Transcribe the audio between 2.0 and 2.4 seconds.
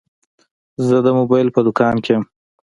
کي یم.